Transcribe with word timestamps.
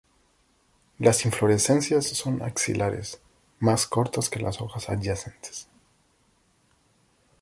Las 0.97 1.25
inflorescencias 1.25 2.07
son 2.07 2.41
axilares, 2.41 3.21
más 3.59 3.85
cortas 3.85 4.31
que 4.31 4.39
las 4.39 4.59
hojas 4.59 4.89
adyacentes. 4.89 5.67